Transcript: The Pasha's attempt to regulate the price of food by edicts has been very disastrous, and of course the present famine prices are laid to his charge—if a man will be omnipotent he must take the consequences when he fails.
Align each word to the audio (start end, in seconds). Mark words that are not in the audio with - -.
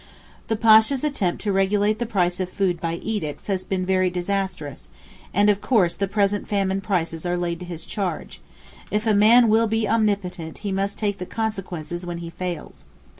The 0.47 0.55
Pasha's 0.55 1.03
attempt 1.03 1.43
to 1.43 1.53
regulate 1.53 1.99
the 1.99 2.07
price 2.07 2.39
of 2.39 2.49
food 2.49 2.81
by 2.81 2.95
edicts 2.95 3.45
has 3.45 3.63
been 3.63 3.85
very 3.85 4.09
disastrous, 4.09 4.89
and 5.31 5.47
of 5.47 5.61
course 5.61 5.93
the 5.93 6.07
present 6.07 6.47
famine 6.47 6.81
prices 6.81 7.23
are 7.23 7.37
laid 7.37 7.59
to 7.59 7.65
his 7.67 7.85
charge—if 7.85 9.05
a 9.05 9.13
man 9.13 9.47
will 9.47 9.67
be 9.67 9.87
omnipotent 9.87 10.57
he 10.65 10.71
must 10.71 10.97
take 10.97 11.19
the 11.19 11.27
consequences 11.27 12.03
when 12.03 12.17
he 12.17 12.31
fails. 12.31 12.85